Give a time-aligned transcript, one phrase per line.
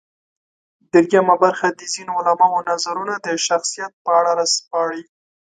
[0.91, 5.01] درېیمه برخه د ځينې عالمانو نظرونه د شخصیت په اړه راسپړي.